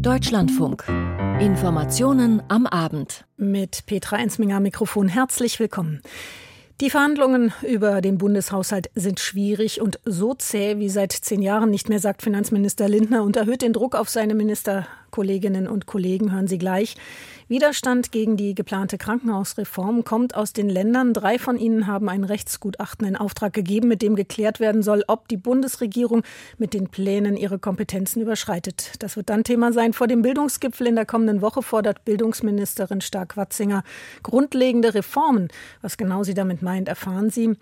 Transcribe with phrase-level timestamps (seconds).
[0.00, 0.84] Deutschlandfunk.
[1.40, 3.24] Informationen am Abend.
[3.36, 6.02] Mit Petra Ensminger Mikrofon herzlich willkommen.
[6.80, 11.88] Die Verhandlungen über den Bundeshaushalt sind schwierig und so zäh wie seit zehn Jahren nicht
[11.88, 16.32] mehr, sagt Finanzminister Lindner und erhöht den Druck auf seine Ministerkolleginnen und Kollegen.
[16.32, 16.96] Hören Sie gleich.
[17.48, 21.14] Widerstand gegen die geplante Krankenhausreform kommt aus den Ländern.
[21.14, 25.28] Drei von ihnen haben ein Rechtsgutachten in Auftrag gegeben, mit dem geklärt werden soll, ob
[25.28, 26.24] die Bundesregierung
[26.58, 28.94] mit den Plänen ihre Kompetenzen überschreitet.
[28.98, 29.92] Das wird dann Thema sein.
[29.92, 33.84] Vor dem Bildungsgipfel in der kommenden Woche fordert Bildungsministerin Stark-Watzinger
[34.24, 35.46] grundlegende Reformen.
[35.82, 37.56] Was genau sie damit meint, erfahren Sie.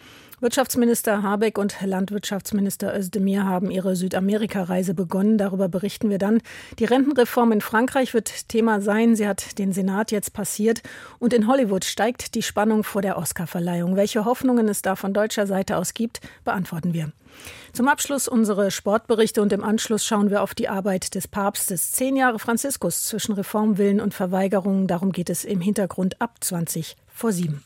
[0.45, 5.39] Wirtschaftsminister Habeck und Landwirtschaftsminister Özdemir haben ihre Südamerika-Reise begonnen.
[5.39, 6.43] Darüber berichten wir dann.
[6.79, 9.17] Die Rentenreform in Frankreich wird Thema sein.
[9.17, 10.83] Sie hat den Senat jetzt passiert.
[11.19, 13.97] Und in Hollywood steigt die Spannung vor der Oscarverleihung.
[13.97, 17.11] Welche Hoffnungen es da von deutscher Seite aus gibt, beantworten wir.
[17.73, 21.93] Zum Abschluss unsere Sportberichte und im Anschluss schauen wir auf die Arbeit des Papstes.
[21.93, 24.89] Zehn Jahre Franziskus zwischen Reformwillen und Verweigerungen.
[24.89, 27.65] Darum geht es im Hintergrund ab 20 vor sieben.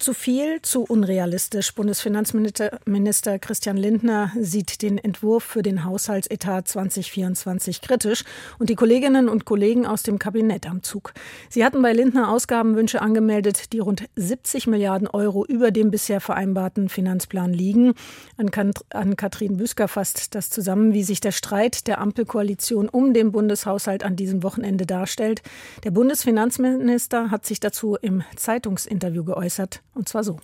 [0.00, 1.74] Zu viel, zu unrealistisch.
[1.74, 8.24] Bundesfinanzminister Christian Lindner sieht den Entwurf für den Haushaltsetat 2024 kritisch
[8.58, 11.12] und die Kolleginnen und Kollegen aus dem Kabinett am Zug.
[11.50, 16.88] Sie hatten bei Lindner Ausgabenwünsche angemeldet, die rund 70 Milliarden Euro über dem bisher vereinbarten
[16.88, 17.92] Finanzplan liegen.
[18.38, 18.50] An,
[18.88, 24.02] an Katrin Büsker fasst das zusammen, wie sich der Streit der Ampelkoalition um den Bundeshaushalt
[24.02, 25.42] an diesem Wochenende darstellt.
[25.84, 29.82] Der Bundesfinanzminister hat sich dazu im Zeitungsinterview geäußert.
[29.94, 30.38] Und zwar so.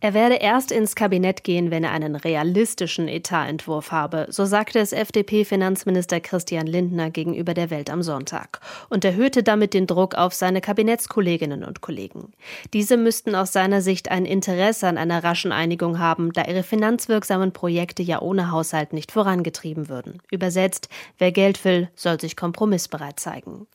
[0.00, 4.92] Er werde erst ins Kabinett gehen, wenn er einen realistischen Etatentwurf habe, so sagte es
[4.92, 10.60] FDP-Finanzminister Christian Lindner gegenüber der Welt am Sonntag und erhöhte damit den Druck auf seine
[10.60, 12.32] Kabinettskolleginnen und Kollegen.
[12.72, 17.50] Diese müssten aus seiner Sicht ein Interesse an einer raschen Einigung haben, da ihre finanzwirksamen
[17.50, 20.22] Projekte ja ohne Haushalt nicht vorangetrieben würden.
[20.30, 23.66] Übersetzt, wer Geld will, soll sich kompromissbereit zeigen.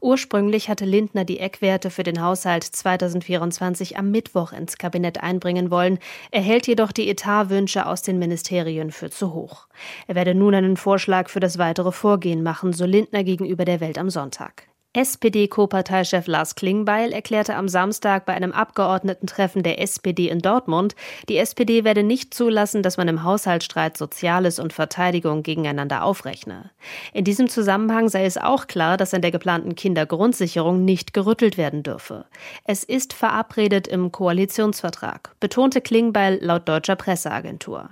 [0.00, 5.98] Ursprünglich hatte Lindner die Eckwerte für den Haushalt 2024 am Mittwoch ins Kabinett einbringen wollen,
[6.30, 9.66] erhält jedoch die Etatwünsche aus den Ministerien für zu hoch.
[10.06, 13.98] Er werde nun einen Vorschlag für das weitere Vorgehen machen, so Lindner gegenüber der Welt
[13.98, 14.68] am Sonntag.
[14.94, 20.94] SPD-Co-Parteichef Lars Klingbeil erklärte am Samstag bei einem Abgeordnetentreffen der SPD in Dortmund,
[21.30, 26.70] die SPD werde nicht zulassen, dass man im Haushaltsstreit Soziales und Verteidigung gegeneinander aufrechne.
[27.14, 31.82] In diesem Zusammenhang sei es auch klar, dass an der geplanten Kindergrundsicherung nicht gerüttelt werden
[31.82, 32.26] dürfe.
[32.66, 37.88] Es ist verabredet im Koalitionsvertrag, betonte Klingbeil laut deutscher Presseagentur.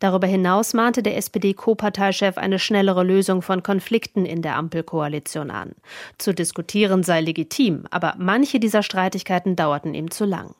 [0.00, 5.72] Darüber hinaus mahnte der SPD-Co-Parteichef eine schnellere Lösung von Konflikten in der Ampelkoalition an.
[6.18, 10.54] Zu diskutieren sei legitim, aber manche dieser Streitigkeiten dauerten ihm zu lang.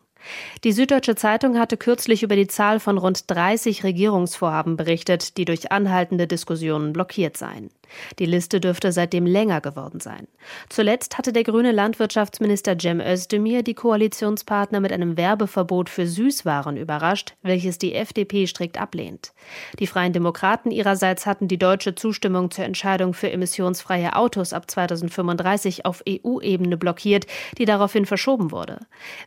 [0.63, 5.73] Die Süddeutsche Zeitung hatte kürzlich über die Zahl von rund 30 Regierungsvorhaben berichtet, die durch
[5.73, 7.71] anhaltende Diskussionen blockiert seien.
[8.19, 10.27] Die Liste dürfte seitdem länger geworden sein.
[10.69, 17.35] Zuletzt hatte der grüne Landwirtschaftsminister Cem Özdemir die Koalitionspartner mit einem Werbeverbot für Süßwaren überrascht,
[17.43, 19.33] welches die FDP strikt ablehnt.
[19.79, 25.85] Die Freien Demokraten ihrerseits hatten die deutsche Zustimmung zur Entscheidung für emissionsfreie Autos ab 2035
[25.87, 27.27] auf EU-Ebene blockiert,
[27.59, 28.79] die daraufhin verschoben wurde.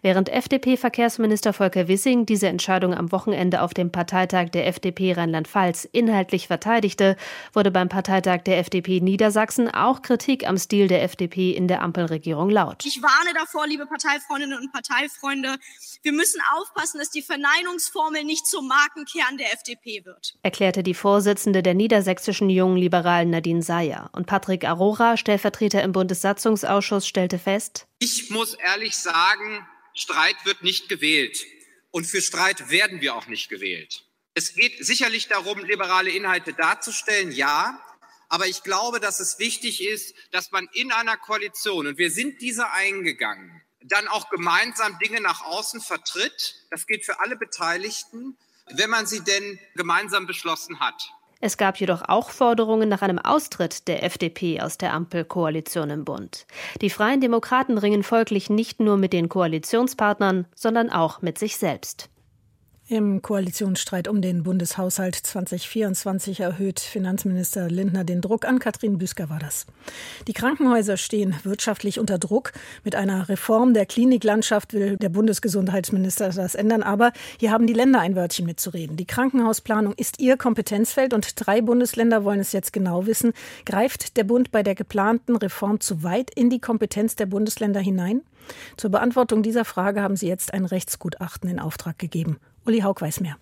[0.01, 6.47] Während FDP-Verkehrsminister Volker Wissing diese Entscheidung am Wochenende auf dem Parteitag der FDP Rheinland-Pfalz inhaltlich
[6.47, 7.15] verteidigte,
[7.53, 11.81] wurde beim Parteitag der der FDP Niedersachsen auch Kritik am Stil der FDP in der
[11.81, 12.85] Ampelregierung laut.
[12.85, 15.57] Ich warne davor, liebe Parteifreundinnen und Parteifreunde,
[16.03, 20.35] wir müssen aufpassen, dass die Verneinungsformel nicht zum Markenkern der FDP wird.
[20.41, 24.09] Erklärte die Vorsitzende der niedersächsischen jungen Liberalen Nadine Seyer.
[24.13, 30.87] Und Patrick Arora, Stellvertreter im Bundessatzungsausschuss, stellte fest, ich muss ehrlich sagen, Streit wird nicht
[30.87, 31.45] gewählt.
[31.91, 34.05] Und für Streit werden wir auch nicht gewählt.
[34.33, 37.81] Es geht sicherlich darum, liberale Inhalte darzustellen, ja.
[38.29, 42.41] Aber ich glaube, dass es wichtig ist, dass man in einer Koalition, und wir sind
[42.41, 46.55] diese eingegangen, dann auch gemeinsam Dinge nach außen vertritt.
[46.71, 48.37] Das gilt für alle Beteiligten,
[48.71, 51.11] wenn man sie denn gemeinsam beschlossen hat.
[51.41, 56.47] Es gab jedoch auch Forderungen nach einem Austritt der FDP aus der Ampelkoalition im Bund.
[56.81, 62.09] Die Freien Demokraten ringen folglich nicht nur mit den Koalitionspartnern, sondern auch mit sich selbst.
[62.87, 68.59] Im Koalitionsstreit um den Bundeshaushalt 2024 erhöht Finanzminister Lindner den Druck an.
[68.59, 69.65] Katrin Büsker war das.
[70.27, 72.53] Die Krankenhäuser stehen wirtschaftlich unter Druck.
[72.83, 76.83] Mit einer Reform der Kliniklandschaft will der Bundesgesundheitsminister das ändern.
[76.83, 78.97] Aber hier haben die Länder ein Wörtchen mitzureden.
[78.97, 83.33] Die Krankenhausplanung ist ihr Kompetenzfeld und drei Bundesländer wollen es jetzt genau wissen.
[83.65, 88.21] Greift der Bund bei der geplanten Reform zu weit in die Kompetenz der Bundesländer hinein?
[88.77, 92.37] Zur Beantwortung dieser Frage haben sie jetzt ein Rechtsgutachten in Auftrag gegeben.
[92.65, 93.37] Uli Haug weiß mehr.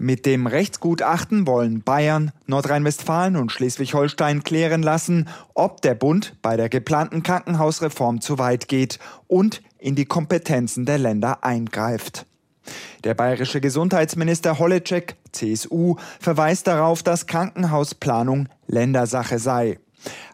[0.00, 6.68] Mit dem Rechtsgutachten wollen Bayern, Nordrhein-Westfalen und Schleswig-Holstein klären lassen, ob der Bund bei der
[6.68, 12.26] geplanten Krankenhausreform zu weit geht und in die Kompetenzen der Länder eingreift.
[13.02, 19.80] Der bayerische Gesundheitsminister Holleczek, CSU, verweist darauf, dass Krankenhausplanung Ländersache sei.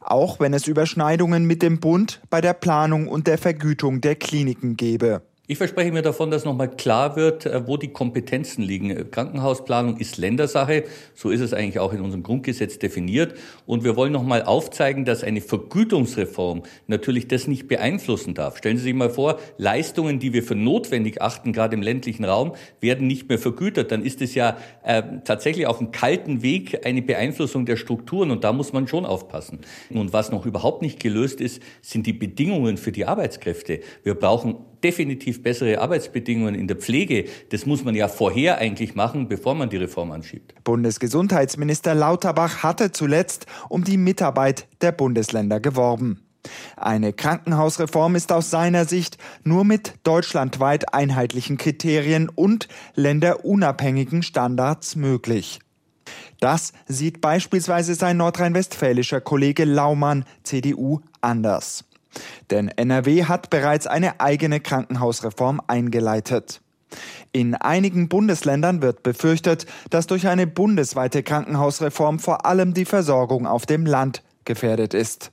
[0.03, 4.77] Auch wenn es Überschneidungen mit dem Bund bei der Planung und der Vergütung der Kliniken
[4.77, 5.23] gebe.
[5.47, 9.11] Ich verspreche mir davon, dass nochmal klar wird, äh, wo die Kompetenzen liegen.
[9.11, 10.85] Krankenhausplanung ist Ländersache.
[11.15, 13.35] So ist es eigentlich auch in unserem Grundgesetz definiert.
[13.67, 18.57] Und wir wollen nochmal aufzeigen, dass eine Vergütungsreform natürlich das nicht beeinflussen darf.
[18.57, 22.55] Stellen Sie sich mal vor, Leistungen, die wir für notwendig achten, gerade im ländlichen Raum,
[22.81, 23.93] werden nicht mehr vergütet.
[23.93, 28.31] Dann ist es ja äh, tatsächlich auf einem kalten Weg eine Beeinflussung der Strukturen.
[28.31, 29.59] Und da muss man schon aufpassen.
[29.91, 33.81] Und was noch überhaupt nicht gelöst ist, sind die Bedingungen für die Arbeitskräfte.
[34.05, 37.25] Wir brauchen definitiv bessere Arbeitsbedingungen in der Pflege.
[37.49, 40.55] Das muss man ja vorher eigentlich machen, bevor man die Reform anschiebt.
[40.63, 46.21] Bundesgesundheitsminister Lauterbach hatte zuletzt um die Mitarbeit der Bundesländer geworben.
[46.77, 55.61] Eine Krankenhausreform ist aus seiner Sicht nur mit deutschlandweit einheitlichen Kriterien und länderunabhängigen Standards möglich.
[56.41, 61.85] Das sieht beispielsweise sein nordrhein-westfälischer Kollege Laumann, CDU, anders.
[62.51, 66.61] Denn NRW hat bereits eine eigene Krankenhausreform eingeleitet.
[67.33, 73.67] In einigen Bundesländern wird befürchtet, dass durch eine bundesweite Krankenhausreform vor allem die Versorgung auf
[73.67, 75.31] dem Land gefährdet ist.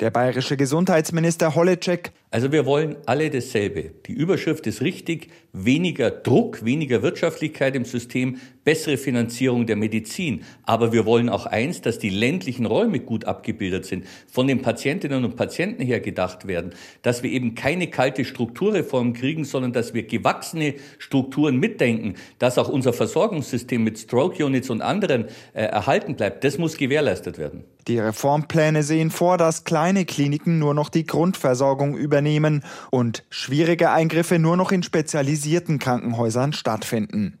[0.00, 2.12] Der bayerische Gesundheitsminister Holleczek.
[2.30, 3.90] Also wir wollen alle dasselbe.
[4.06, 5.30] Die Überschrift ist richtig.
[5.52, 8.38] Weniger Druck, weniger Wirtschaftlichkeit im System,
[8.68, 10.44] bessere Finanzierung der Medizin.
[10.64, 15.24] Aber wir wollen auch eins, dass die ländlichen Räume gut abgebildet sind, von den Patientinnen
[15.24, 20.02] und Patienten her gedacht werden, dass wir eben keine kalte Strukturreform kriegen, sondern dass wir
[20.02, 26.44] gewachsene Strukturen mitdenken, dass auch unser Versorgungssystem mit Stroke Units und anderen äh, erhalten bleibt.
[26.44, 27.64] Das muss gewährleistet werden.
[27.86, 34.38] Die Reformpläne sehen vor, dass kleine Kliniken nur noch die Grundversorgung übernehmen und schwierige Eingriffe
[34.38, 37.38] nur noch in spezialisierten Krankenhäusern stattfinden.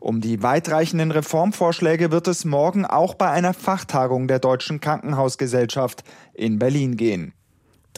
[0.00, 6.04] Um die weitreichenden Reformvorschläge wird es morgen auch bei einer Fachtagung der Deutschen Krankenhausgesellschaft
[6.34, 7.35] in Berlin gehen.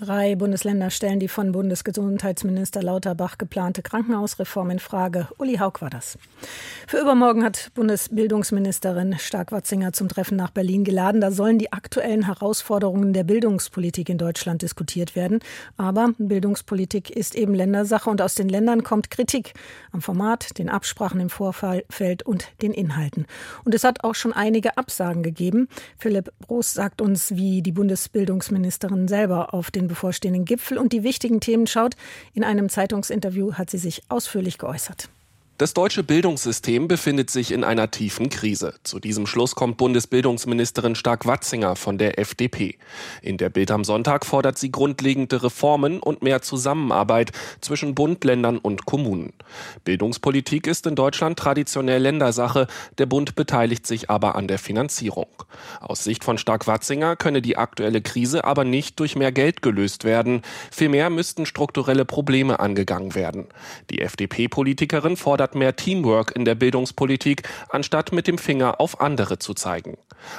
[0.00, 5.26] Drei Bundesländer stellen die von Bundesgesundheitsminister Lauterbach geplante Krankenhausreform in Frage.
[5.38, 6.16] Uli Haug war das.
[6.86, 11.20] Für übermorgen hat Bundesbildungsministerin Stark-Watzinger zum Treffen nach Berlin geladen.
[11.20, 15.40] Da sollen die aktuellen Herausforderungen der Bildungspolitik in Deutschland diskutiert werden.
[15.76, 19.54] Aber Bildungspolitik ist eben Ländersache und aus den Ländern kommt Kritik
[19.90, 23.26] am Format, den Absprachen im Vorfeld und den Inhalten.
[23.64, 25.66] Und es hat auch schon einige Absagen gegeben.
[25.98, 31.40] Philipp Broß sagt uns, wie die Bundesbildungsministerin selber auf den bevorstehenden Gipfel und die wichtigen
[31.40, 31.96] Themen schaut.
[32.34, 35.08] In einem Zeitungsinterview hat sie sich ausführlich geäußert.
[35.58, 38.74] Das deutsche Bildungssystem befindet sich in einer tiefen Krise.
[38.84, 42.78] Zu diesem Schluss kommt Bundesbildungsministerin Stark-Watzinger von der FDP.
[43.22, 48.58] In der Bild am Sonntag fordert sie grundlegende Reformen und mehr Zusammenarbeit zwischen Bund, Ländern
[48.58, 49.32] und Kommunen.
[49.82, 52.68] Bildungspolitik ist in Deutschland traditionell Ländersache.
[52.98, 55.26] Der Bund beteiligt sich aber an der Finanzierung.
[55.80, 60.42] Aus Sicht von Stark-Watzinger könne die aktuelle Krise aber nicht durch mehr Geld gelöst werden.
[60.70, 63.46] Vielmehr müssten strukturelle Probleme angegangen werden.
[63.90, 69.38] Die FDP-Politikerin fordert fordert mehr Teamwork in der Bildungspolitik, anstatt mit dem Finger auf andere
[69.38, 69.96] zu zeigen.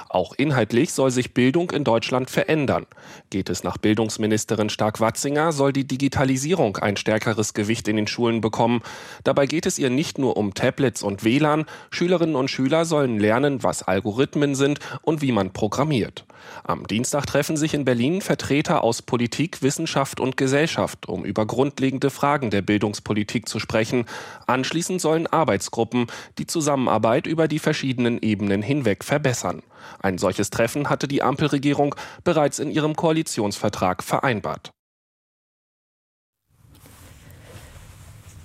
[0.10, 2.86] Auch inhaltlich soll sich Bildung in Deutschland verändern.
[3.30, 8.82] Geht es nach Bildungsministerin Stark-Watzinger, soll die Digitalisierung ein stärkeres Gewicht in den Schulen bekommen.
[9.24, 11.66] Dabei geht es ihr nicht nur um Tablets und WLAN.
[11.92, 16.26] Schülerinnen und Schüler sollen lernen, was Algorithmen sind und wie man programmiert.
[16.64, 22.10] Am Dienstag treffen sich in Berlin Vertreter aus Politik, Wissenschaft und Gesellschaft, um über grundlegende
[22.10, 24.06] Fragen der Bildungspolitik zu sprechen.
[24.48, 29.64] Anschließend sollen Arbeitsgruppen die Zusammenarbeit über die verschiedenen Ebenen hinweg verbessern.
[30.02, 34.72] Ein solches Treffen hatte die Ampelregierung bereits in ihrem Koalitionsvertrag vereinbart.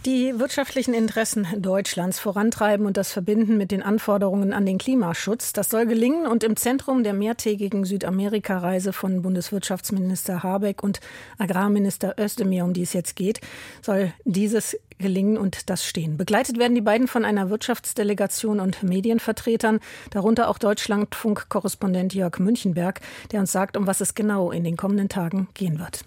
[0.07, 5.71] Die wirtschaftlichen Interessen Deutschlands vorantreiben und das verbinden mit den Anforderungen an den Klimaschutz, das
[5.71, 11.01] soll gelingen und im Zentrum der mehrtägigen Südamerika-Reise von Bundeswirtschaftsminister Habeck und
[11.39, 13.41] Agrarminister Özdemir, um die es jetzt geht,
[13.81, 16.19] soll dieses gelingen und das stehen.
[16.19, 19.81] Begleitet werden die beiden von einer Wirtschaftsdelegation und Medienvertretern,
[20.11, 23.01] darunter auch Deutschlandfunk-Korrespondent Jörg Münchenberg,
[23.33, 26.05] der uns sagt, um was es genau in den kommenden Tagen gehen wird.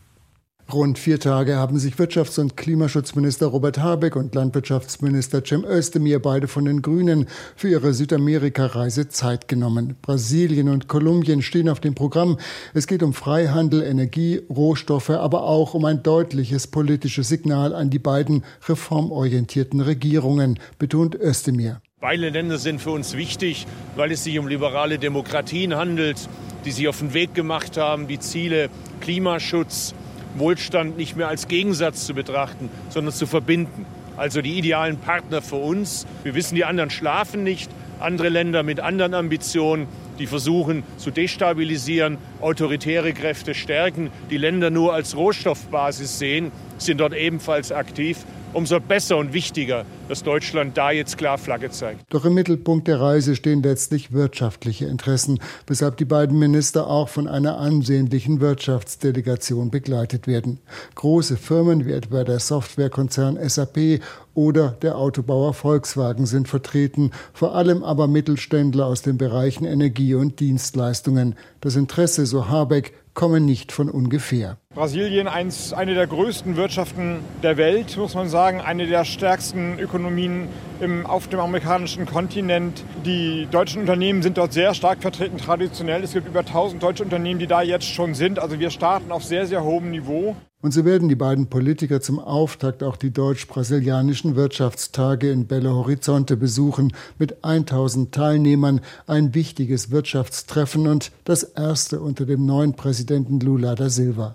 [0.74, 6.50] Rund vier Tage haben sich Wirtschafts- und Klimaschutzminister Robert Habeck und Landwirtschaftsminister Cem Özdemir, beide
[6.50, 9.96] von den Grünen, für ihre Südamerika-Reise Zeit genommen.
[10.02, 12.38] Brasilien und Kolumbien stehen auf dem Programm.
[12.74, 18.00] Es geht um Freihandel, Energie, Rohstoffe, aber auch um ein deutliches politisches Signal an die
[18.00, 21.80] beiden reformorientierten Regierungen, betont Özdemir.
[22.02, 26.28] Beide Länder sind für uns wichtig, weil es sich um liberale Demokratien handelt,
[26.66, 28.70] die sich auf den Weg gemacht haben, die Ziele
[29.00, 29.96] Klimaschutz,
[30.39, 33.86] Wohlstand nicht mehr als Gegensatz zu betrachten, sondern zu verbinden.
[34.15, 36.08] Also die idealen Partner für uns.
[36.24, 37.70] Wir wissen, die anderen schlafen nicht.
[38.00, 39.88] Andere Länder mit anderen Ambitionen,
[40.20, 47.14] die versuchen zu destabilisieren, autoritäre Kräfte stärken, die Länder nur als Rohstoffbasis sehen, sind dort
[47.14, 48.18] ebenfalls aktiv
[48.54, 52.02] umso besser und wichtiger, dass Deutschland da jetzt klar Flagge zeigt.
[52.10, 57.28] Doch im Mittelpunkt der Reise stehen letztlich wirtschaftliche Interessen, weshalb die beiden Minister auch von
[57.28, 60.60] einer ansehnlichen Wirtschaftsdelegation begleitet werden.
[60.96, 64.02] Große Firmen wie etwa der Softwarekonzern SAP
[64.34, 70.40] oder der Autobauer Volkswagen sind vertreten, vor allem aber Mittelständler aus den Bereichen Energie und
[70.40, 71.36] Dienstleistungen.
[71.62, 74.58] Das Interesse, so Habeck, komme nicht von ungefähr.
[74.76, 80.48] Brasilien, eins, eine der größten Wirtschaften der Welt, muss man sagen, eine der stärksten Ökonomien
[80.80, 82.84] im, auf dem amerikanischen Kontinent.
[83.04, 86.04] Die deutschen Unternehmen sind dort sehr stark vertreten, traditionell.
[86.04, 88.38] Es gibt über 1000 deutsche Unternehmen, die da jetzt schon sind.
[88.38, 90.36] Also wir starten auf sehr, sehr hohem Niveau.
[90.60, 96.36] Und so werden die beiden Politiker zum Auftakt auch die deutsch-brasilianischen Wirtschaftstage in Belo Horizonte
[96.36, 103.76] besuchen, mit 1000 Teilnehmern, ein wichtiges Wirtschaftstreffen und das erste unter dem neuen Präsidenten Lula
[103.76, 104.34] da Silva,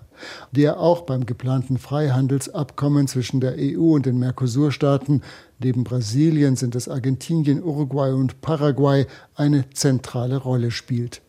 [0.53, 5.23] der auch beim geplanten Freihandelsabkommen zwischen der EU und den Mercosur-Staaten,
[5.59, 11.21] neben Brasilien sind es Argentinien, Uruguay und Paraguay, eine zentrale Rolle spielt.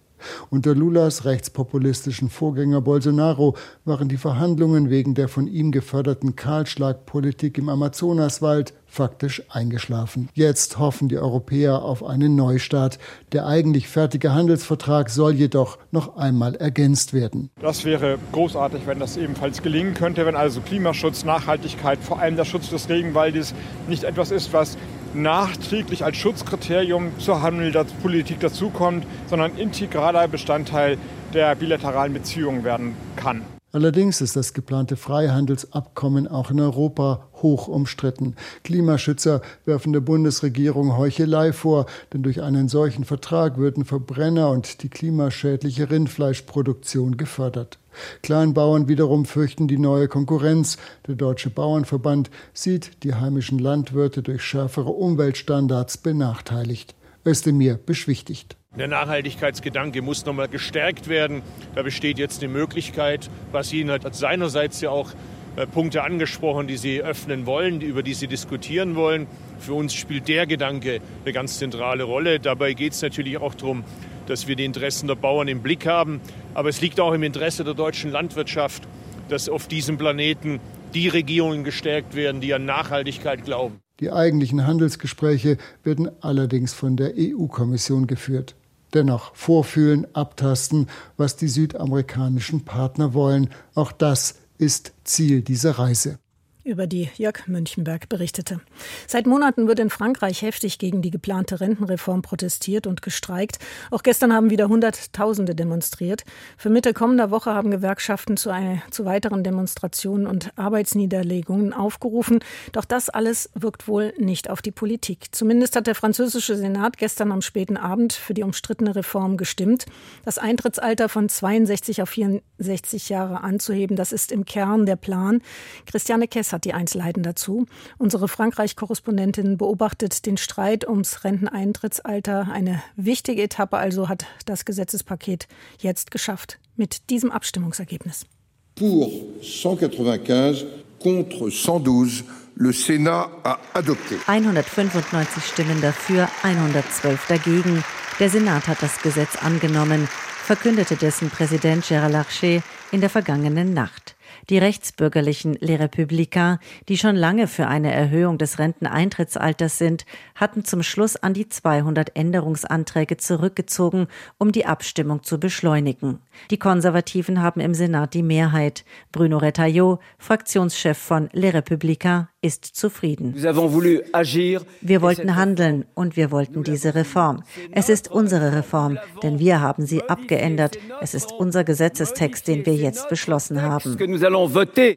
[0.51, 7.69] Unter Lulas rechtspopulistischen Vorgänger Bolsonaro waren die Verhandlungen wegen der von ihm geförderten Kahlschlagpolitik im
[7.69, 10.29] Amazonaswald faktisch eingeschlafen.
[10.35, 12.99] Jetzt hoffen die Europäer auf einen Neustart.
[13.33, 17.51] Der eigentlich fertige Handelsvertrag soll jedoch noch einmal ergänzt werden.
[17.61, 22.45] Das wäre großartig, wenn das ebenfalls gelingen könnte, wenn also Klimaschutz, Nachhaltigkeit, vor allem der
[22.45, 23.55] Schutz des Regenwaldes
[23.89, 24.77] nicht etwas ist, was
[25.15, 30.99] nachträglich als Schutzkriterium zur Handelspolitik dazukommt, sondern integraler Bestandteil
[31.33, 33.43] der bilateralen Beziehungen werden kann.
[33.75, 38.37] Allerdings ist das geplante Freihandelsabkommen auch in Europa hoch umstritten.
[38.63, 44.89] Klimaschützer werfen der Bundesregierung Heuchelei vor, denn durch einen solchen Vertrag würden Verbrenner und die
[44.89, 47.81] klimaschädliche Rindfleischproduktion gefördert.
[48.23, 50.79] Kleinbauern wiederum fürchten die neue Konkurrenz.
[51.09, 56.95] Der Deutsche Bauernverband sieht die heimischen Landwirte durch schärfere Umweltstandards benachteiligt.
[57.27, 58.55] Özdemir beschwichtigt.
[58.77, 61.43] Der Nachhaltigkeitsgedanke muss nochmal gestärkt werden.
[61.77, 63.31] Da besteht jetzt die Möglichkeit.
[63.53, 65.13] Brasilien hat seinerseits ja auch
[65.55, 69.29] äh, Punkte angesprochen, die sie öffnen wollen, über die sie diskutieren wollen.
[69.61, 72.41] Für uns spielt der Gedanke eine ganz zentrale Rolle.
[72.41, 73.85] Dabei geht es natürlich auch darum,
[74.27, 76.21] dass wir die Interessen der Bauern im Blick haben.
[76.55, 78.89] Aber es liegt auch im Interesse der deutschen Landwirtschaft,
[79.29, 80.59] dass auf diesem Planeten
[80.95, 83.79] die Regierungen gestärkt werden, die an Nachhaltigkeit glauben.
[84.01, 88.57] Die eigentlichen Handelsgespräche werden allerdings von der EU-Kommission geführt.
[88.95, 93.51] Dennoch vorfühlen, abtasten, was die südamerikanischen Partner wollen.
[93.75, 96.19] Auch das ist Ziel dieser Reise
[96.65, 98.61] über die Jörg Münchenberg berichtete.
[99.07, 103.59] Seit Monaten wird in Frankreich heftig gegen die geplante Rentenreform protestiert und gestreikt.
[103.91, 106.25] Auch gestern haben wieder Hunderttausende demonstriert.
[106.57, 112.41] Für Mitte kommender Woche haben Gewerkschaften zu, einer, zu weiteren Demonstrationen und Arbeitsniederlegungen aufgerufen.
[112.73, 115.27] Doch das alles wirkt wohl nicht auf die Politik.
[115.33, 119.85] Zumindest hat der französische Senat gestern am späten Abend für die umstrittene Reform gestimmt.
[120.25, 125.43] Das Eintrittsalter von 62 auf 64 Jahre anzuheben, das ist im Kern der Plan.
[125.85, 127.67] Christiane Kessler hat die Einzelheiten dazu.
[127.99, 132.49] Unsere Frankreich-Korrespondentin beobachtet den Streit ums Renteneintrittsalter.
[132.51, 138.27] Eine wichtige Etappe also hat das Gesetzespaket jetzt geschafft mit diesem Abstimmungsergebnis.
[138.75, 139.11] Pour
[139.43, 140.67] 195
[140.99, 142.25] contre 112
[142.57, 144.17] Le Sénat a adopté.
[144.29, 147.85] 195 Stimmen dafür, 112 dagegen.
[148.21, 150.09] Der Senat hat das Gesetz angenommen,
[150.45, 154.14] verkündete dessen Präsident Gérard Larcher in der vergangenen Nacht.
[154.51, 156.59] Die rechtsbürgerlichen Les Républicains,
[156.89, 162.15] die schon lange für eine Erhöhung des Renteneintrittsalters sind, hatten zum Schluss an die 200
[162.17, 164.09] Änderungsanträge zurückgezogen,
[164.39, 166.19] um die Abstimmung zu beschleunigen.
[166.51, 168.85] Die Konservativen haben im Senat die Mehrheit.
[169.13, 173.35] Bruno Retailleau, Fraktionschef von Les Républicains, ist zufrieden.
[173.37, 177.43] Wir wollten handeln und wir wollten diese Reform.
[177.73, 180.77] Es ist unsere Reform, denn wir haben sie abgeändert.
[181.01, 183.97] Es ist unser Gesetzestext, den wir jetzt beschlossen haben.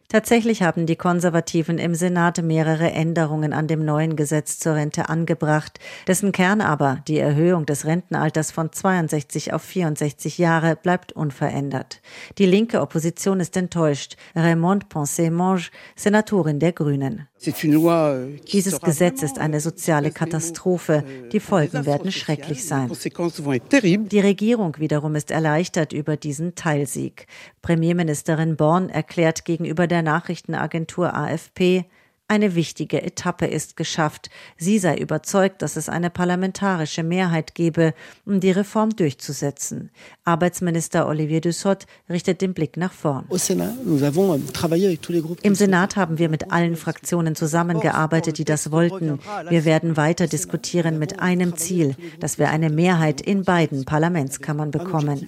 [0.08, 5.80] Tatsächlich haben die Konservativen im Senat mehrere Änderungen an dem neuen Gesetz zur Rente angebracht,
[6.08, 12.02] dessen Kern aber, die Erhöhung des Rentenalters von 62 auf 64 Jahre, bleibt unverändert.
[12.40, 14.18] Die linke Opposition ist enttäuscht.
[14.36, 17.28] Raymond Poncet-Monge, Senatorin der Grünen.
[17.46, 21.04] Euh, Dieses Gesetz ist eine soziale Katastrophe.
[21.06, 22.90] Euh, die Folgen werden schrecklich sein.
[22.90, 27.28] Die Regierung wiederum ist erleichtert über diesen Teilsieg.
[27.62, 31.86] Premierministerin Born erklärt gegenüber der Nachrichtenagentur AFP,
[32.30, 34.30] eine wichtige Etappe ist geschafft.
[34.58, 37.94] Sie sei überzeugt, dass es eine parlamentarische Mehrheit gebe,
[38.26, 39.92] um die Reform durchzusetzen.
[40.26, 43.26] Arbeitsminister Olivier Dussopt richtet den Blick nach vorn.
[43.32, 44.38] Euh,
[45.42, 49.20] Im Senat haben wir mit allen Fraktionen zusammengearbeitet, die das wollten.
[49.50, 55.28] Wir werden weiter diskutieren mit einem Ziel, dass wir eine Mehrheit in beiden Parlamentskammern bekommen.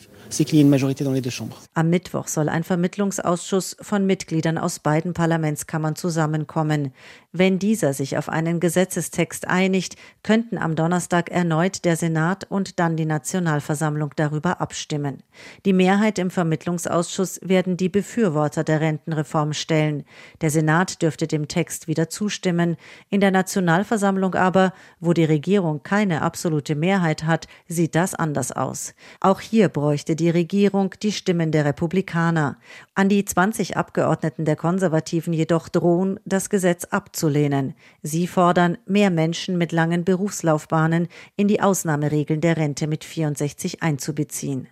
[1.73, 6.88] Am Mittwoch soll ein Vermittlungsausschuss von Mitgliedern aus beiden Parlamentskammern zusammenkommen.
[7.31, 12.97] Wenn dieser sich auf einen Gesetzestext einigt, könnten am Donnerstag erneut der Senat und dann
[12.97, 15.21] die Nationalversammlung darüber abstimmen.
[15.63, 20.05] Die Mehrheit im Vermittlungsausschuss werden die Befürworter der Rentenreform stellen.
[20.41, 22.77] Der Senat dürfte dem Text wieder zustimmen.
[23.11, 28.95] In der Nationalversammlung aber, wo die Regierung keine absolute Mehrheit hat, sieht das anders aus.
[29.19, 32.57] Auch hier bräuchte die Regierung die Stimmen der Republikaner.
[32.95, 37.73] An die 20 Abgeordneten der Konservativen jedoch drohen, das Gesetz abzulehnen.
[38.01, 44.67] Sie fordern, mehr Menschen mit langen Berufslaufbahnen in die Ausnahmeregeln der Rente mit 64 einzubeziehen.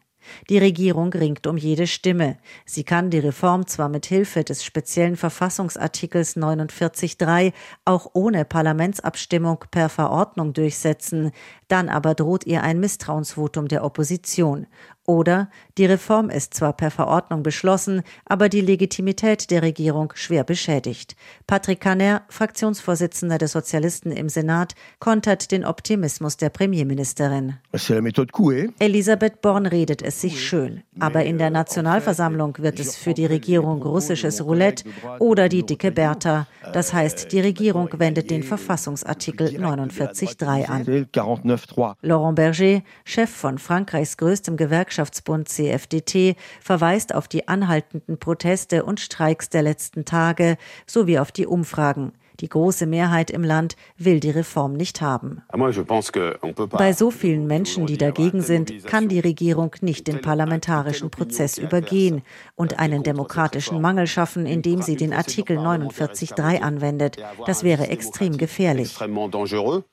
[0.49, 2.37] Die Regierung ringt um jede Stimme.
[2.65, 7.53] Sie kann die Reform zwar mit Hilfe des speziellen Verfassungsartikels 49.3
[7.85, 11.31] auch ohne Parlamentsabstimmung per Verordnung durchsetzen,
[11.67, 14.67] dann aber droht ihr ein Misstrauensvotum der Opposition.
[15.09, 21.15] Oder die Reform ist zwar per Verordnung beschlossen, aber die Legitimität der Regierung schwer beschädigt.
[21.47, 27.53] Patrick Caner, Fraktionsvorsitzender der Sozialisten im Senat, kontert den Optimismus der Premierministerin.
[28.79, 33.81] Elisabeth Born redet es sich schön, aber in der Nationalversammlung wird es für die Regierung
[33.81, 34.83] russisches Roulette
[35.19, 36.47] oder die dicke Bertha.
[36.73, 41.95] Das heißt, die Regierung wendet den Verfassungsartikel 49.3 an.
[42.01, 48.99] Laurent Berger, Chef von Frankreichs größtem Gewerkschaft Gewerkschaftsbund CFDT verweist auf die anhaltenden Proteste und
[48.99, 52.13] Streiks der letzten Tage sowie auf die Umfragen.
[52.39, 55.41] Die große Mehrheit im Land will die Reform nicht haben.
[56.71, 62.21] Bei so vielen Menschen, die dagegen sind, kann die Regierung nicht den parlamentarischen Prozess übergehen
[62.55, 67.17] und einen demokratischen Mangel schaffen, indem sie den Artikel 49.3 anwendet.
[67.45, 68.97] Das wäre extrem gefährlich.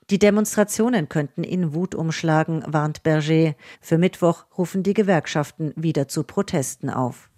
[0.09, 3.55] Die Demonstrationen könnten in Wut umschlagen, warnt Berger.
[3.81, 7.29] Für Mittwoch rufen die Gewerkschaften wieder zu Protesten auf.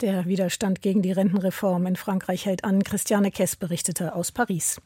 [0.00, 2.82] Der Widerstand gegen die Rentenreform in Frankreich hält an.
[2.82, 4.80] Christiane Kess berichtete aus Paris.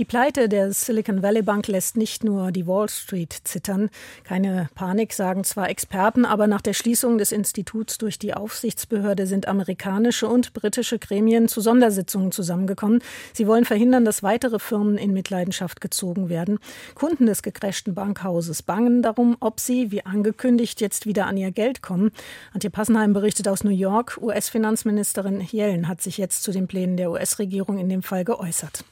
[0.00, 3.90] Die Pleite der Silicon Valley Bank lässt nicht nur die Wall Street zittern.
[4.24, 9.46] Keine Panik, sagen zwar Experten, aber nach der Schließung des Instituts durch die Aufsichtsbehörde sind
[9.46, 13.02] amerikanische und britische Gremien zu Sondersitzungen zusammengekommen.
[13.32, 16.58] Sie wollen verhindern, dass weitere Firmen in Mitleidenschaft gezogen werden.
[16.96, 21.82] Kunden des gecrashten Bankhauses bangen darum, ob sie, wie angekündigt, jetzt wieder an ihr Geld
[21.82, 22.10] kommen.
[22.52, 24.18] Antje Passenheim berichtet aus New York.
[24.20, 28.84] US US-Finanzministerin Yellen hat sich jetzt zu den Plänen der US-Regierung in dem Fall geäußert.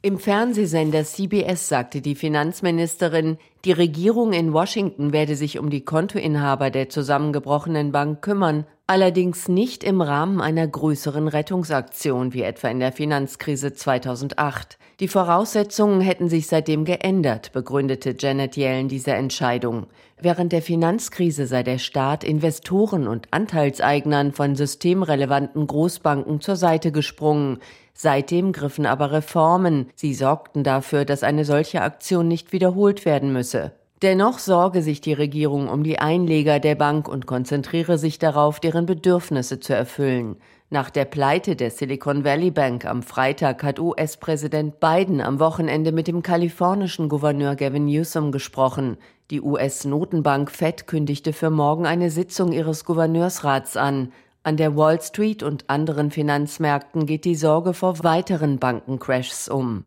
[0.00, 6.70] Im Fernsehsender CBS sagte die Finanzministerin, die Regierung in Washington werde sich um die Kontoinhaber
[6.70, 12.92] der zusammengebrochenen Bank kümmern, allerdings nicht im Rahmen einer größeren Rettungsaktion wie etwa in der
[12.92, 14.78] Finanzkrise 2008.
[15.00, 19.86] Die Voraussetzungen hätten sich seitdem geändert, begründete Janet Yellen diese Entscheidung.
[20.20, 27.58] Während der Finanzkrise sei der Staat Investoren und Anteilseignern von systemrelevanten Großbanken zur Seite gesprungen.
[27.94, 29.88] Seitdem griffen aber Reformen.
[29.94, 33.72] Sie sorgten dafür, dass eine solche Aktion nicht wiederholt werden müsse.
[34.02, 38.84] Dennoch sorge sich die Regierung um die Einleger der Bank und konzentriere sich darauf, deren
[38.84, 40.36] Bedürfnisse zu erfüllen.
[40.72, 46.08] Nach der Pleite der Silicon Valley Bank am Freitag hat US-Präsident Biden am Wochenende mit
[46.08, 48.96] dem kalifornischen Gouverneur Gavin Newsom gesprochen.
[49.30, 54.14] Die US-Notenbank Fed kündigte für morgen eine Sitzung ihres Gouverneursrats an.
[54.44, 59.84] An der Wall Street und anderen Finanzmärkten geht die Sorge vor weiteren Bankencrashs um.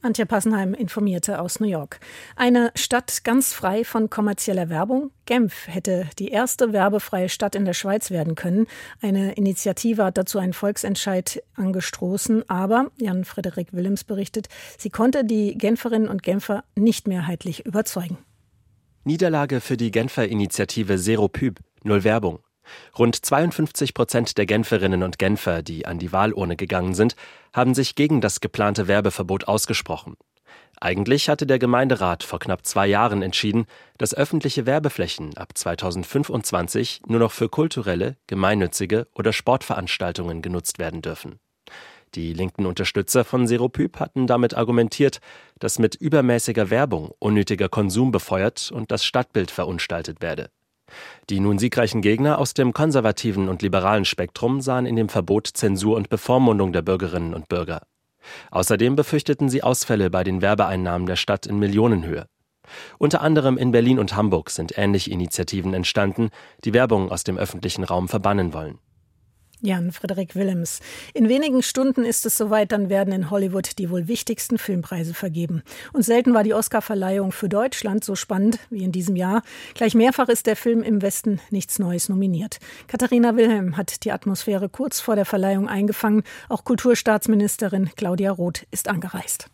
[0.00, 1.98] Antje Passenheim informierte aus New York.
[2.36, 5.10] Eine Stadt ganz frei von kommerzieller Werbung.
[5.26, 8.68] Genf hätte die erste werbefreie Stadt in der Schweiz werden können.
[9.02, 15.58] Eine Initiative hat dazu einen Volksentscheid angestoßen, aber Jan Frederik Willems berichtet, sie konnte die
[15.58, 18.18] Genferinnen und Genfer nicht mehrheitlich überzeugen.
[19.02, 22.38] Niederlage für die Genfer Initiative Zero Pub, Null Werbung.
[22.98, 27.16] Rund 52 Prozent der Genferinnen und Genfer, die an die Wahlurne gegangen sind,
[27.52, 30.16] haben sich gegen das geplante Werbeverbot ausgesprochen.
[30.80, 33.66] Eigentlich hatte der Gemeinderat vor knapp zwei Jahren entschieden,
[33.98, 41.40] dass öffentliche Werbeflächen ab 2025 nur noch für kulturelle, gemeinnützige oder Sportveranstaltungen genutzt werden dürfen.
[42.14, 45.20] Die linken Unterstützer von Seropyp hatten damit argumentiert,
[45.58, 50.50] dass mit übermäßiger Werbung unnötiger Konsum befeuert und das Stadtbild verunstaltet werde.
[51.30, 55.96] Die nun siegreichen Gegner aus dem konservativen und liberalen Spektrum sahen in dem Verbot Zensur
[55.96, 57.82] und Bevormundung der Bürgerinnen und Bürger.
[58.50, 62.26] Außerdem befürchteten sie Ausfälle bei den Werbeeinnahmen der Stadt in Millionenhöhe.
[62.98, 66.30] Unter anderem in Berlin und Hamburg sind ähnliche Initiativen entstanden,
[66.64, 68.78] die Werbung aus dem öffentlichen Raum verbannen wollen.
[69.60, 70.80] Jan Frederik Willems.
[71.14, 75.62] In wenigen Stunden ist es soweit, dann werden in Hollywood die wohl wichtigsten Filmpreise vergeben.
[75.92, 79.42] Und selten war die Oscarverleihung für Deutschland so spannend wie in diesem Jahr.
[79.74, 82.58] Gleich mehrfach ist der Film im Westen nichts Neues nominiert.
[82.86, 86.22] Katharina Wilhelm hat die Atmosphäre kurz vor der Verleihung eingefangen.
[86.48, 89.50] Auch Kulturstaatsministerin Claudia Roth ist angereist.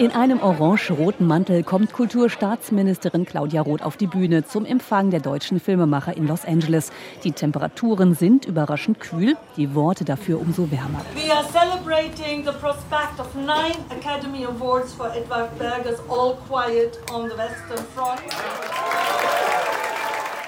[0.00, 5.60] In einem orange-roten Mantel kommt Kulturstaatsministerin Claudia Roth auf die Bühne zum Empfang der deutschen
[5.60, 6.90] Filmemacher in Los Angeles.
[7.22, 11.04] Die Temperaturen sind überraschend kühl, die Worte dafür umso wärmer.
[11.14, 17.28] We are celebrating the prospect of nine Academy Awards for Edward Berger's All Quiet on
[17.28, 18.22] the Western Front.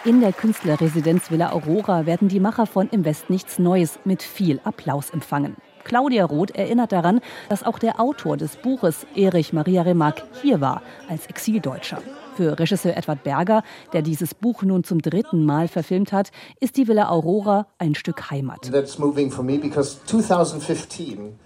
[0.07, 4.61] In der Künstlerresidenz Villa Aurora werden die Macher von Im West nichts Neues mit viel
[4.65, 5.57] Applaus empfangen.
[5.85, 10.83] Claudia Roth erinnert daran, dass auch der Autor des Buches, Erich Maria Remarque, hier war,
[11.09, 11.99] als Exildeutscher.
[12.37, 16.89] Für Regisseur Edward Berger, der dieses Buch nun zum dritten Mal verfilmt hat, ist die
[16.89, 18.71] Villa Aurora ein Stück Heimat.
[18.73, 21.39] That's moving for me because 2015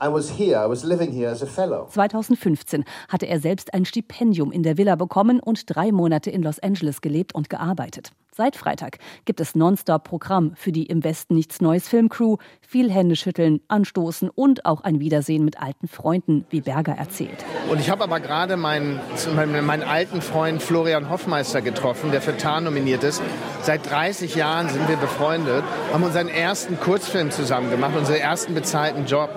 [0.00, 6.60] 2015 hatte er selbst ein Stipendium in der Villa bekommen und drei Monate in Los
[6.60, 8.12] Angeles gelebt und gearbeitet.
[8.38, 14.30] Seit Freitag gibt es Nonstop-Programm für die im Westen nichts Neues Filmcrew, viel Händeschütteln, Anstoßen
[14.30, 17.44] und auch ein Wiedersehen mit alten Freunden, wie Berger erzählt.
[17.68, 19.00] Und ich habe aber gerade meinen,
[19.34, 23.20] meinen, meinen alten Freund Florian Hoffmeister getroffen, der für Tarn nominiert ist.
[23.62, 29.06] Seit 30 Jahren sind wir befreundet, haben unseren ersten Kurzfilm zusammen gemacht, unseren ersten bezahlten
[29.06, 29.30] Job.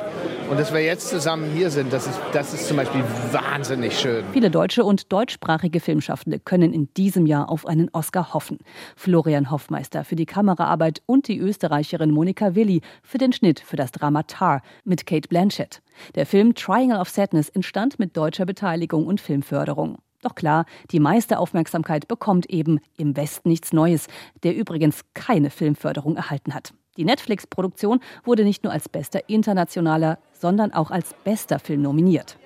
[0.52, 4.26] Und dass wir jetzt zusammen hier sind, das ist, das ist zum Beispiel wahnsinnig schön.
[4.34, 8.58] Viele deutsche und deutschsprachige Filmschaffende können in diesem Jahr auf einen Oscar hoffen.
[8.98, 13.94] Florian Hoffmeister für die Kameraarbeit und die Österreicherin Monika Willi für den Schnitt für das
[13.94, 15.82] Drama Tar mit Kate Blanchett.
[16.16, 20.00] Der Film Triangle of Sadness entstand mit deutscher Beteiligung und Filmförderung.
[20.22, 24.08] Doch klar, die meiste Aufmerksamkeit bekommt eben im Westen nichts Neues,
[24.44, 26.74] der übrigens keine Filmförderung erhalten hat.
[26.98, 32.38] Die Netflix-Produktion wurde nicht nur als bester internationaler, sondern auch als bester Film nominiert.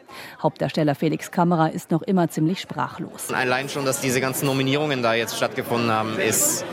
[0.41, 3.33] Hauptdarsteller Felix Kammerer ist noch immer ziemlich sprachlos.
[3.33, 6.63] Allein schon, dass diese ganzen Nominierungen da jetzt stattgefunden haben, ist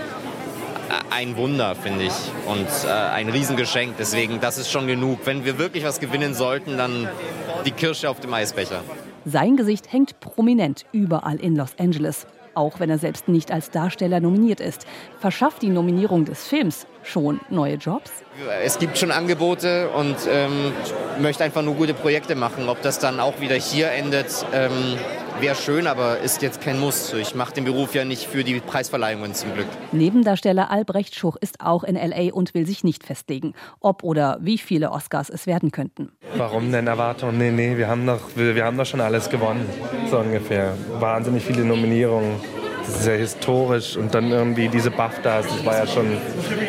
[1.10, 2.12] ein Wunder, finde ich.
[2.46, 3.96] Und äh, ein Riesengeschenk.
[3.98, 5.20] Deswegen, das ist schon genug.
[5.24, 7.08] Wenn wir wirklich was gewinnen sollten, dann
[7.64, 8.82] die Kirsche auf dem Eisbecher.
[9.24, 14.20] Sein Gesicht hängt prominent überall in Los Angeles auch wenn er selbst nicht als Darsteller
[14.20, 14.86] nominiert ist.
[15.18, 18.10] Verschafft die Nominierung des Films schon neue Jobs?
[18.64, 20.72] Es gibt schon Angebote und ähm,
[21.20, 22.68] möchte einfach nur gute Projekte machen.
[22.68, 24.96] Ob das dann auch wieder hier endet, ähm,
[25.40, 27.12] wäre schön, aber ist jetzt kein Muss.
[27.14, 29.66] Ich mache den Beruf ja nicht für die Preisverleihungen zum Glück.
[29.92, 34.58] Nebendarsteller Albrecht Schuch ist auch in LA und will sich nicht festlegen, ob oder wie
[34.58, 36.12] viele Oscars es werden könnten.
[36.36, 37.38] Warum denn Erwartungen?
[37.38, 39.66] Nee, nee, wir haben doch, wir, wir haben doch schon alles gewonnen,
[40.10, 40.74] so ungefähr.
[40.98, 42.36] Wahnsinnig viele Nominierungen
[42.92, 46.06] das ist ja historisch und dann irgendwie diese BAFTAs, das war ja schon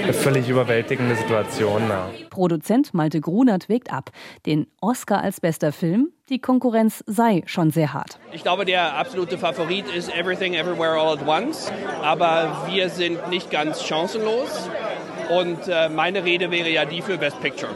[0.04, 1.82] eine völlig überwältigende Situation.
[1.90, 2.10] Ja.
[2.30, 4.10] Produzent Malte Grunert wägt ab.
[4.46, 8.20] Den Oscar als bester Film, die Konkurrenz sei schon sehr hart.
[8.32, 13.52] Ich glaube, der absolute Favorit ist Everything Everywhere All at Once, aber wir sind nicht
[13.52, 14.70] ganz chancenlos
[15.30, 17.72] und äh, meine Rede wäre ja die für Best Picture.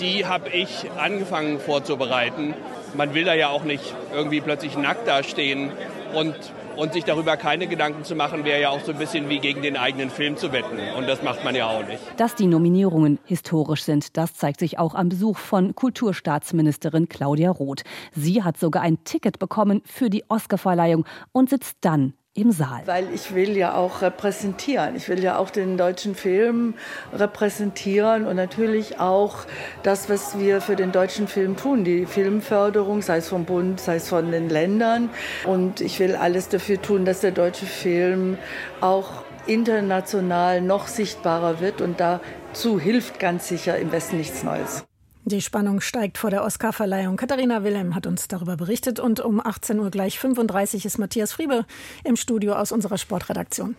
[0.00, 2.54] Die habe ich angefangen vorzubereiten.
[2.94, 5.70] Man will da ja auch nicht irgendwie plötzlich nackt dastehen
[6.14, 6.34] und
[6.76, 9.62] und sich darüber keine Gedanken zu machen, wäre ja auch so ein bisschen wie gegen
[9.62, 10.78] den eigenen Film zu wetten.
[10.96, 12.02] Und das macht man ja auch nicht.
[12.16, 17.82] Dass die Nominierungen historisch sind, das zeigt sich auch am Besuch von Kulturstaatsministerin Claudia Roth.
[18.12, 22.82] Sie hat sogar ein Ticket bekommen für die Oscarverleihung und sitzt dann im Saal.
[22.86, 24.96] Weil ich will ja auch repräsentieren.
[24.96, 26.74] Ich will ja auch den deutschen Film
[27.12, 29.36] repräsentieren und natürlich auch
[29.82, 33.96] das, was wir für den deutschen Film tun, die Filmförderung, sei es vom Bund, sei
[33.96, 35.10] es von den Ländern.
[35.44, 38.38] Und ich will alles dafür tun, dass der deutsche Film
[38.80, 44.84] auch international noch sichtbarer wird und dazu hilft ganz sicher im Westen nichts Neues.
[45.24, 47.16] Die Spannung steigt vor der Oscarverleihung.
[47.16, 51.64] Katharina Wilhelm hat uns darüber berichtet und um 18 Uhr gleich 35 ist Matthias Friebe
[52.04, 53.76] im Studio aus unserer Sportredaktion.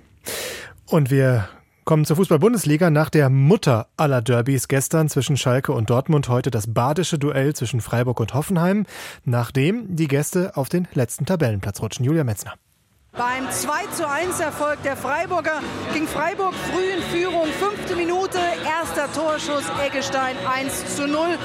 [0.88, 1.50] Und wir
[1.86, 2.90] Kommen zur Fußball-Bundesliga.
[2.90, 7.82] Nach der Mutter aller Derbys gestern zwischen Schalke und Dortmund heute das badische Duell zwischen
[7.82, 8.86] Freiburg und Hoffenheim,
[9.26, 12.06] nachdem die Gäste auf den letzten Tabellenplatz rutschen.
[12.06, 12.54] Julia Metzner.
[13.16, 15.62] Beim 2 zu 1 Erfolg der Freiburger
[15.94, 17.48] ging Freiburg früh in Führung.
[17.60, 21.38] Fünfte Minute, erster Torschuss, Eggestein 1 zu 0.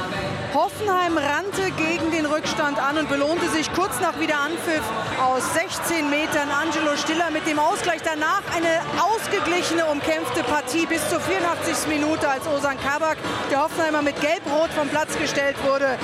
[0.54, 4.80] Hoffenheim rannte gegen den Rückstand an und belohnte sich kurz nach Wiederanpfiff
[5.22, 8.00] aus 16 Metern Angelo Stiller mit dem Ausgleich.
[8.02, 11.86] Danach eine ausgeglichene, umkämpfte Partie bis zur 84.
[11.88, 13.18] Minute, als Osan Kabak,
[13.50, 15.98] der Hoffenheimer mit Gelb-Rot vom Platz gestellt wurde.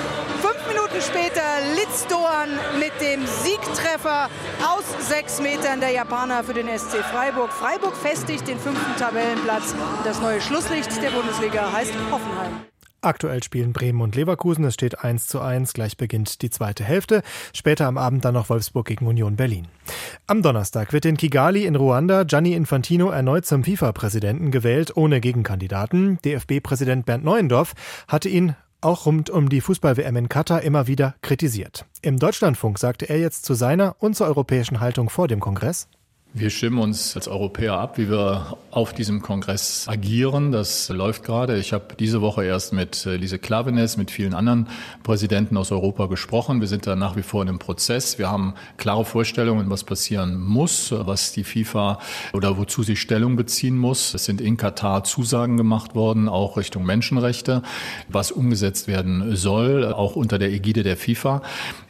[0.45, 1.41] Fünf Minuten später
[1.73, 4.29] Litzdorn mit dem Siegtreffer
[4.61, 5.79] aus sechs Metern.
[5.79, 7.51] Der Japaner für den SC Freiburg.
[7.51, 9.73] Freiburg festigt den fünften Tabellenplatz.
[10.03, 12.61] Das neue Schlusslicht der Bundesliga heißt Hoffenheim.
[13.01, 14.65] Aktuell spielen Bremen und Leverkusen.
[14.65, 15.73] Es steht 1 zu 1.
[15.73, 17.23] Gleich beginnt die zweite Hälfte.
[17.51, 19.67] Später am Abend dann noch Wolfsburg gegen Union Berlin.
[20.27, 26.19] Am Donnerstag wird in Kigali in Ruanda Gianni Infantino erneut zum FIFA-Präsidenten gewählt, ohne Gegenkandidaten.
[26.23, 27.73] DFB-Präsident Bernd Neuendorf
[28.07, 28.55] hatte ihn
[28.85, 31.85] auch rund um die Fußball-WM in Katar immer wieder kritisiert.
[32.01, 35.87] Im Deutschlandfunk sagte er jetzt zu seiner und zur europäischen Haltung vor dem Kongress.
[36.37, 40.51] Wir stimmen uns als Europäer ab, wie wir auf diesem Kongress agieren.
[40.51, 41.57] Das läuft gerade.
[41.57, 44.67] Ich habe diese Woche erst mit äh, Lise Klavenes, mit vielen anderen
[45.03, 46.59] Präsidenten aus Europa gesprochen.
[46.59, 48.19] Wir sind da nach wie vor in einem Prozess.
[48.19, 51.99] Wir haben klare Vorstellungen, was passieren muss, was die FIFA
[52.33, 54.13] oder wozu sie Stellung beziehen muss.
[54.13, 57.61] Es sind in Katar Zusagen gemacht worden, auch Richtung Menschenrechte,
[58.09, 61.43] was umgesetzt werden soll, auch unter der Ägide der FIFA.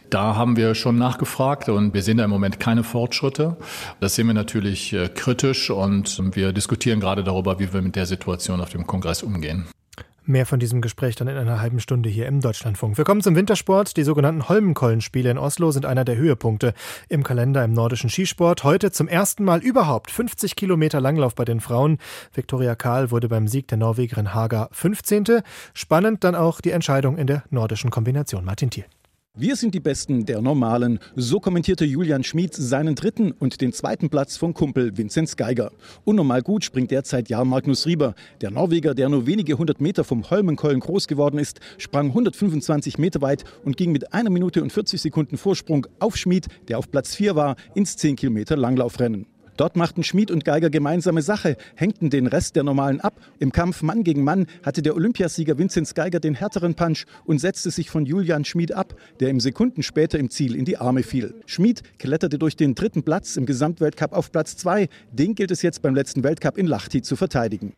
[0.10, 3.58] Da haben wir schon nachgefragt und wir sehen da im Moment keine Fortschritte.
[4.00, 8.06] Das sehen wir natürlich äh, kritisch und wir diskutieren gerade darüber, wie wir mit der
[8.06, 9.66] Situation auf dem Kongress umgehen.
[10.28, 12.98] Mehr von diesem Gespräch dann in einer halben Stunde hier im Deutschlandfunk.
[12.98, 13.96] Wir kommen zum Wintersport.
[13.96, 16.74] Die sogenannten Holmenkollen-Spiele in Oslo sind einer der Höhepunkte
[17.10, 18.64] im Kalender im nordischen Skisport.
[18.64, 22.00] Heute zum ersten Mal überhaupt 50 Kilometer Langlauf bei den Frauen.
[22.34, 25.42] Viktoria Kahl wurde beim Sieg der Norwegerin Haga 15.
[25.76, 28.46] Spannend dann auch die Entscheidung in der nordischen Kombination.
[28.46, 28.86] Martin Thiel.
[29.38, 30.98] Wir sind die Besten der Normalen.
[31.18, 35.74] So kommentierte Julian Schmid seinen dritten und den zweiten Platz von Kumpel Vinzenz Geiger.
[36.06, 38.16] Unnormal gut springt derzeit Jan Magnus Rieber.
[38.40, 43.22] Der Norweger, der nur wenige hundert Meter vom Holmenkollen groß geworden ist, sprang 125 Meter
[43.22, 47.14] weit und ging mit einer Minute und 40 Sekunden Vorsprung auf Schmid, der auf Platz
[47.14, 49.26] 4 war, ins 10 Kilometer Langlaufrennen.
[49.58, 53.20] Dort machten Schmid und Geiger gemeinsame Sache, hängten den Rest der Normalen ab.
[53.40, 57.72] Im Kampf Mann gegen Mann hatte der Olympiasieger Vinzenz Geiger den härteren Punch und setzte
[57.72, 61.34] sich von Julian Schmid ab, der im Sekunden später im Ziel in die Arme fiel.
[61.46, 64.90] Schmid kletterte durch den dritten Platz im Gesamtweltcup auf Platz zwei.
[65.12, 67.74] Den gilt es jetzt beim letzten Weltcup in Lahti zu verteidigen.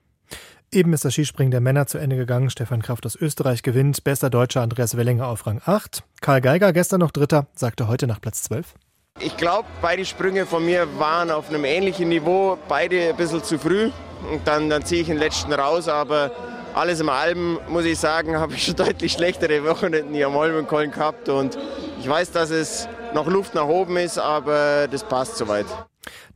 [0.71, 2.49] Eben ist das Skispringen der Männer zu Ende gegangen.
[2.49, 4.03] Stefan Kraft aus Österreich gewinnt.
[4.03, 6.03] Bester Deutscher Andreas Wellinger auf Rang 8.
[6.19, 8.73] Karl Geiger, gestern noch Dritter, sagte heute nach Platz 12.
[9.19, 13.57] Ich glaube, beide Sprünge von mir waren auf einem ähnlichen Niveau, beide ein bisschen zu
[13.57, 13.91] früh.
[14.31, 16.31] Und dann, dann ziehe ich den letzten raus, aber
[16.75, 20.91] alles im allem muss ich sagen, habe ich schon deutlich schlechtere Wochenenden hier am Holmenkollen
[20.91, 21.29] gehabt.
[21.29, 21.57] Und
[21.99, 25.65] ich weiß, dass es noch Luft nach oben ist, aber das passt soweit.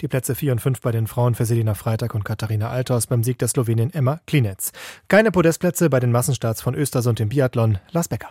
[0.01, 3.23] Die Plätze 4 und 5 bei den Frauen für Selina Freitag und Katharina Althaus beim
[3.23, 4.71] Sieg der Slowenin Emma Klinetz.
[5.07, 7.77] Keine Podestplätze bei den Massenstarts von Östersund im Biathlon.
[7.91, 8.29] Lars Becker.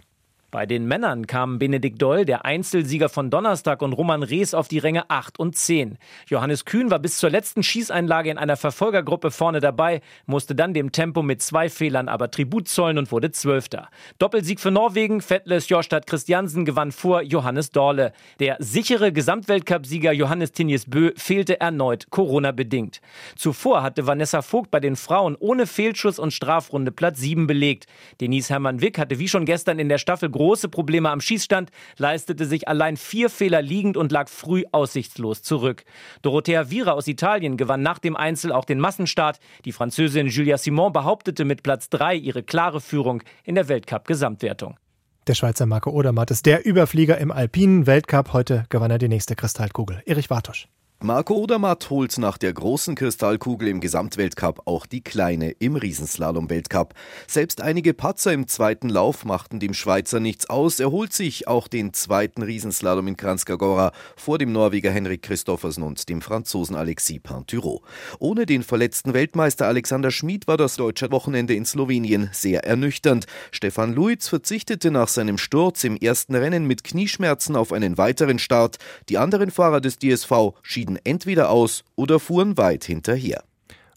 [0.50, 4.78] Bei den Männern kamen Benedikt Doll, der Einzelsieger von Donnerstag, und Roman Rees auf die
[4.78, 5.96] Ränge 8 und 10.
[6.26, 10.90] Johannes Kühn war bis zur letzten Schießeinlage in einer Verfolgergruppe vorne dabei, musste dann dem
[10.90, 13.90] Tempo mit zwei Fehlern aber Tribut zollen und wurde Zwölfter.
[14.18, 18.12] Doppelsieg für Norwegen, Fettles Jorstad Christiansen gewann vor Johannes Dorle.
[18.40, 23.00] Der sichere Gesamtweltcupsieger Johannes Tinjes Bö fehlte erneut Corona-bedingt.
[23.36, 27.86] Zuvor hatte Vanessa Vogt bei den Frauen ohne Fehlschuss und Strafrunde Platz 7 belegt.
[28.20, 32.66] Denise Hermann-Wick hatte wie schon gestern in der Staffel große Probleme am Schießstand, leistete sich
[32.66, 35.84] allein vier Fehler liegend und lag früh aussichtslos zurück.
[36.22, 39.38] Dorothea Vira aus Italien gewann nach dem Einzel auch den Massenstart.
[39.66, 44.78] Die Französin Julia Simon behauptete mit Platz 3 ihre klare Führung in der Weltcup-Gesamtwertung.
[45.26, 48.32] Der Schweizer Marco Odermatt ist der Überflieger im alpinen Weltcup.
[48.32, 50.02] Heute gewann er die nächste Kristallkugel.
[50.06, 50.68] Erich Wartosch.
[51.02, 56.92] Marco Odermatt holt nach der großen Kristallkugel im Gesamtweltcup auch die kleine im Riesenslalom-Weltcup.
[57.26, 60.78] Selbst einige Patzer im zweiten Lauf machten dem Schweizer nichts aus.
[60.78, 66.06] Er holt sich auch den zweiten Riesenslalom in Kranjskagora vor dem Norweger Henrik Christoffersen und
[66.10, 67.82] dem Franzosen Alexis Pinturo.
[68.18, 73.24] Ohne den verletzten Weltmeister Alexander Schmid war das deutsche Wochenende in Slowenien sehr ernüchternd.
[73.52, 78.76] Stefan Luiz verzichtete nach seinem Sturz im ersten Rennen mit Knieschmerzen auf einen weiteren Start.
[79.08, 83.42] Die anderen Fahrer des DSV schieden schieden entweder aus oder fuhren weit hinterher.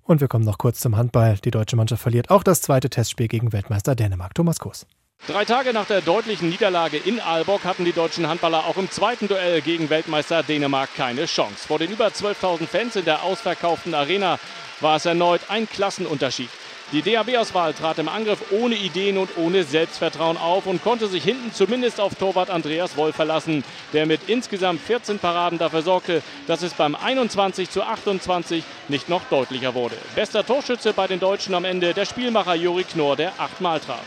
[0.03, 1.37] Und wir kommen noch kurz zum Handball.
[1.43, 4.35] Die deutsche Mannschaft verliert auch das zweite Testspiel gegen Weltmeister Dänemark.
[4.35, 4.85] Thomas Koos.
[5.27, 9.29] Drei Tage nach der deutlichen Niederlage in Aalborg hatten die deutschen Handballer auch im zweiten
[9.29, 11.65] Duell gegen Weltmeister Dänemark keine Chance.
[11.65, 14.37] Vor den über 12.000 Fans in der ausverkauften Arena
[14.81, 16.49] war es erneut ein Klassenunterschied.
[16.93, 21.51] Die DAB-Auswahl trat im Angriff ohne Ideen und ohne Selbstvertrauen auf und konnte sich hinten
[21.51, 26.75] zumindest auf Torwart Andreas Wolf verlassen, der mit insgesamt 14 Paraden dafür sorgte, dass es
[26.75, 29.95] beim 21 zu 28 nicht noch deutlicher wurde.
[30.13, 34.05] Bester Torschütze bei den Deutschen am Ende der Spielmacher Juri Knorr, der achtmal traf.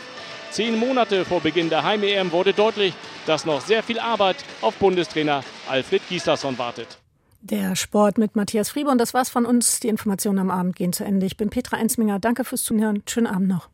[0.53, 2.95] Zehn Monate vor Beginn der Heim-EM wurde deutlich,
[3.27, 6.99] dass noch sehr viel Arbeit auf Bundestrainer Alfred Gislason wartet.
[7.41, 9.81] Der Sport mit Matthias Friebe und das war's von uns.
[9.81, 11.27] Die Informationen am Abend gehen zu Ende.
[11.27, 12.19] Ich bin Petra Ensminger.
[12.19, 13.03] Danke fürs Zuhören.
[13.07, 13.69] Schönen Abend noch.